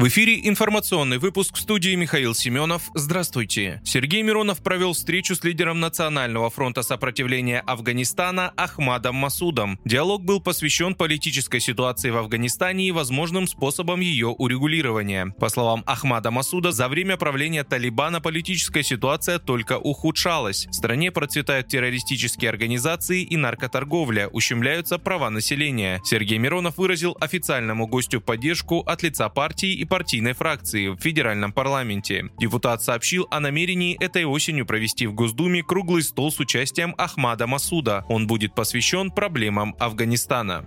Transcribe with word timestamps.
В 0.00 0.08
эфире 0.08 0.48
информационный 0.48 1.18
выпуск 1.18 1.56
в 1.56 1.60
студии 1.60 1.94
Михаил 1.94 2.34
Семенов. 2.34 2.84
Здравствуйте. 2.94 3.82
Сергей 3.84 4.22
Миронов 4.22 4.62
провел 4.62 4.94
встречу 4.94 5.34
с 5.36 5.44
лидером 5.44 5.78
Национального 5.78 6.48
фронта 6.48 6.80
сопротивления 6.80 7.60
Афганистана 7.60 8.50
Ахмадом 8.56 9.16
Масудом. 9.16 9.78
Диалог 9.84 10.24
был 10.24 10.40
посвящен 10.40 10.94
политической 10.94 11.60
ситуации 11.60 12.08
в 12.08 12.16
Афганистане 12.16 12.88
и 12.88 12.92
возможным 12.92 13.46
способам 13.46 14.00
ее 14.00 14.28
урегулирования. 14.28 15.34
По 15.38 15.50
словам 15.50 15.82
Ахмада 15.84 16.30
Масуда, 16.30 16.72
за 16.72 16.88
время 16.88 17.18
правления 17.18 17.62
Талибана 17.62 18.22
политическая 18.22 18.82
ситуация 18.82 19.38
только 19.38 19.76
ухудшалась. 19.76 20.66
В 20.68 20.72
стране 20.72 21.12
процветают 21.12 21.68
террористические 21.68 22.48
организации 22.48 23.22
и 23.22 23.36
наркоторговля, 23.36 24.28
ущемляются 24.28 24.96
права 24.96 25.28
населения. 25.28 26.00
Сергей 26.06 26.38
Миронов 26.38 26.78
выразил 26.78 27.18
официальному 27.20 27.86
гостю 27.86 28.22
поддержку 28.22 28.80
от 28.80 29.02
лица 29.02 29.28
партии 29.28 29.74
и 29.74 29.89
партийной 29.90 30.32
фракции 30.32 30.88
в 30.88 30.96
федеральном 30.98 31.52
парламенте. 31.52 32.30
Депутат 32.38 32.82
сообщил 32.82 33.26
о 33.30 33.40
намерении 33.40 34.02
этой 34.02 34.24
осенью 34.24 34.64
провести 34.64 35.06
в 35.06 35.12
Госдуме 35.12 35.62
круглый 35.62 36.02
стол 36.02 36.32
с 36.32 36.40
участием 36.40 36.94
Ахмада 36.96 37.46
Масуда. 37.46 38.06
Он 38.08 38.26
будет 38.26 38.54
посвящен 38.54 39.10
проблемам 39.10 39.76
Афганистана. 39.78 40.64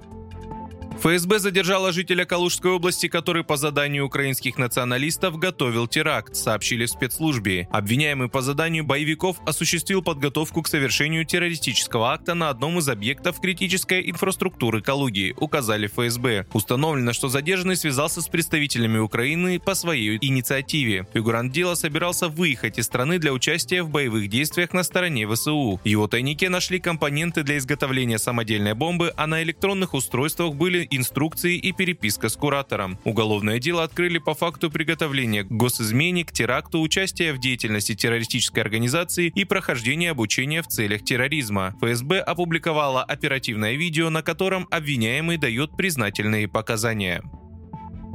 ФСБ 1.03 1.39
задержала 1.39 1.91
жителя 1.91 2.23
Калужской 2.23 2.71
области, 2.71 3.09
который 3.09 3.43
по 3.43 3.57
заданию 3.57 4.05
украинских 4.05 4.57
националистов 4.57 5.37
готовил 5.37 5.85
теракт, 5.85 6.33
сообщили 6.33 6.85
в 6.85 6.91
спецслужбе. 6.91 7.67
Обвиняемый 7.71 8.29
по 8.29 8.41
заданию 8.41 8.85
боевиков 8.85 9.35
осуществил 9.45 10.01
подготовку 10.01 10.61
к 10.61 10.69
совершению 10.69 11.25
террористического 11.25 12.13
акта 12.13 12.35
на 12.35 12.47
одном 12.49 12.79
из 12.79 12.87
объектов 12.87 13.41
критической 13.41 14.09
инфраструктуры 14.09 14.81
Калуги, 14.81 15.35
указали 15.37 15.87
ФСБ. 15.87 16.45
Установлено, 16.53 17.11
что 17.11 17.27
задержанный 17.27 17.75
связался 17.75 18.21
с 18.21 18.29
представителями 18.29 18.99
Украины 18.99 19.59
по 19.59 19.75
своей 19.75 20.17
инициативе. 20.21 21.05
Фигурант 21.13 21.51
дела 21.51 21.75
собирался 21.75 22.29
выехать 22.29 22.79
из 22.79 22.85
страны 22.85 23.19
для 23.19 23.33
участия 23.33 23.83
в 23.83 23.89
боевых 23.89 24.29
действиях 24.29 24.71
на 24.71 24.83
стороне 24.83 25.27
ВСУ. 25.27 25.81
В 25.83 25.85
его 25.85 26.07
тайнике 26.07 26.47
нашли 26.47 26.79
компоненты 26.79 27.43
для 27.43 27.57
изготовления 27.57 28.19
самодельной 28.19 28.73
бомбы, 28.73 29.11
а 29.17 29.27
на 29.27 29.43
электронных 29.43 29.95
устройствах 29.95 30.53
были 30.53 30.87
инструкции 30.97 31.57
и 31.57 31.71
переписка 31.71 32.29
с 32.29 32.35
куратором. 32.35 32.97
Уголовное 33.03 33.59
дело 33.59 33.83
открыли 33.83 34.17
по 34.17 34.33
факту 34.33 34.71
приготовления 34.71 35.43
к 35.43 35.51
госизмене, 35.51 36.25
к 36.25 36.31
теракту, 36.31 36.81
участия 36.81 37.33
в 37.33 37.39
деятельности 37.39 37.95
террористической 37.95 38.63
организации 38.63 39.31
и 39.33 39.45
прохождения 39.45 40.11
обучения 40.11 40.61
в 40.61 40.67
целях 40.67 41.03
терроризма. 41.03 41.75
ФСБ 41.81 42.19
опубликовала 42.19 43.03
оперативное 43.03 43.75
видео, 43.75 44.09
на 44.09 44.21
котором 44.21 44.67
обвиняемый 44.71 45.37
дает 45.37 45.75
признательные 45.75 46.47
показания. 46.47 47.21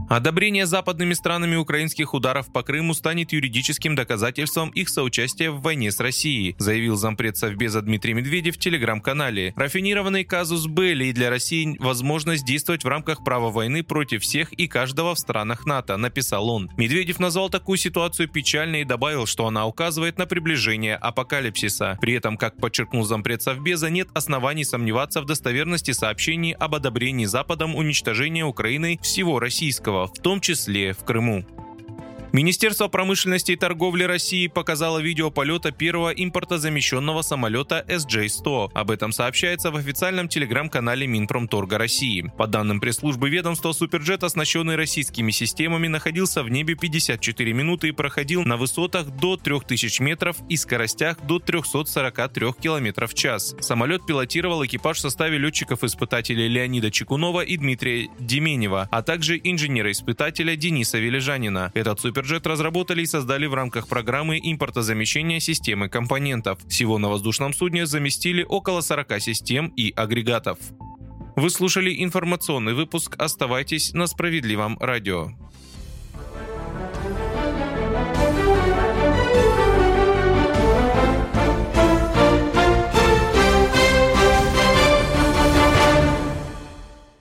Одобрение 0.09 0.65
западными 0.65 1.13
странами 1.13 1.57
украинских 1.57 2.15
ударов 2.15 2.51
по 2.51 2.63
Крыму 2.63 2.95
станет 2.95 3.33
юридическим 3.33 3.95
доказательством 3.95 4.71
их 4.71 4.89
соучастия 4.89 5.51
в 5.51 5.61
войне 5.61 5.93
с 5.93 6.01
Россией, 6.01 6.57
заявил 6.59 6.97
зампред 6.97 7.37
Совбеза 7.37 7.83
Дмитрий 7.83 8.15
Медведев 8.15 8.57
в 8.57 8.59
телеграм-канале. 8.59 9.53
Рафинированный 9.55 10.25
казус 10.25 10.67
Белли 10.67 11.13
для 11.13 11.29
России 11.29 11.77
возможность 11.79 12.47
действовать 12.47 12.85
в 12.85 12.89
рамках 12.89 13.23
права 13.23 13.51
войны 13.51 13.83
против 13.85 14.23
всех 14.23 14.55
и 14.55 14.67
каждого 14.67 15.15
в 15.15 15.19
странах 15.19 15.67
НАТО, 15.67 15.99
написал 15.99 16.49
он. 16.49 16.71
Медведев 16.79 17.21
назвал 17.21 17.51
такую 17.51 17.77
ситуацию 17.77 18.29
печальной 18.29 18.81
и 18.81 18.85
добавил, 18.85 19.27
что 19.27 19.47
она 19.47 19.67
указывает 19.67 20.17
на 20.17 20.25
приближение 20.25 20.97
апокалипсиса. 20.97 21.99
При 22.01 22.15
этом, 22.15 22.39
как 22.39 22.57
подчеркнул 22.57 23.05
зампред 23.05 23.43
Совбеза, 23.43 23.91
нет 23.91 24.09
оснований 24.15 24.65
сомневаться 24.65 25.21
в 25.21 25.27
достоверности 25.27 25.91
сообщений 25.91 26.53
об 26.53 26.75
одобрении 26.75 27.27
Западом 27.27 27.75
уничтожения 27.75 28.47
Украины 28.47 28.99
всего 29.03 29.39
российского 29.39 29.98
в 30.07 30.19
том 30.19 30.41
числе 30.41 30.93
в 30.93 31.05
Крыму. 31.05 31.45
Министерство 32.31 32.89
промышленности 32.89 33.53
и 33.53 33.57
торговли 33.57 34.05
России 34.05 34.49
показало 34.49 34.99
видео 34.99 35.31
полета 35.31 35.71
первого 35.71 36.11
импортозамещенного 36.11 37.23
самолета 37.23 37.83
SJ-100. 37.89 38.73
Об 38.75 38.91
этом 38.91 39.13
сообщается 39.13 39.71
в 39.71 39.77
официальном 39.77 40.29
телеграм-канале 40.29 41.07
Минпромторга 41.07 41.79
России. 41.79 42.31
По 42.37 42.47
данным 42.47 42.81
пресс-службы 42.81 43.31
ведомства, 43.31 43.73
Суперджет, 43.73 44.25
оснащенный 44.25 44.77
российскими 44.77 45.31
системами, 45.31 45.89
находился 45.89 46.43
в 46.43 46.51
небе 46.51 46.75
54 46.75 47.53
минуты 47.55 47.89
и 47.89 47.93
проходил 47.93 48.45
на 48.45 48.59
высотах 48.59 49.07
до 49.07 49.39
3000 49.39 50.03
метров 50.03 50.37
и 50.51 50.57
скоростях 50.59 51.17
до 51.23 51.39
343 51.39 52.53
км 52.61 53.07
в 53.07 53.15
час. 53.15 53.55
Самолет 53.61 54.05
пилотировал 54.05 54.65
экипаж 54.67 54.99
в 54.99 55.01
составе 55.01 55.39
летчиков-испытателей 55.39 56.49
Леонида 56.49 56.91
Чекунова 56.91 57.41
и 57.41 57.57
Дмитрия 57.57 58.09
Деменева, 58.19 58.87
а 58.91 59.03
также 59.03 59.41
инженера-испытателя 59.43 60.57
Дениса 60.57 60.99
Вележанина. 60.99 61.73
Этот 61.75 62.01
супер 62.01 62.18
Суперджет 62.19 62.49
разработали 62.49 63.03
и 63.03 63.07
создали 63.07 63.47
в 63.47 63.55
рамках 63.55 63.87
программы 63.87 64.41
импортозамещения 64.43 65.39
системы 65.39 65.89
компонентов. 65.89 66.59
Всего 66.69 66.99
на 66.99 67.09
воздушном 67.09 67.53
судне 67.53 67.87
заместили 67.87 68.43
около 68.43 68.81
40 68.81 69.21
систем 69.21 69.69
и 69.77 69.93
агрегатов. 69.95 70.59
Вы 71.37 71.49
слушали 71.49 72.03
информационный 72.03 72.75
выпуск. 72.75 73.15
Оставайтесь 73.19 73.93
на 73.93 74.09
справедливом 74.09 74.77
радио. 74.81 75.29